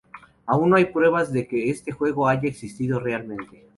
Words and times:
Aún 0.47 0.71
no 0.71 0.77
hay 0.77 0.85
pruebas 0.85 1.31
de 1.31 1.47
que 1.47 1.69
este 1.69 1.91
juego 1.91 2.27
haya 2.27 2.49
existido 2.49 2.99
realmente. 2.99 3.69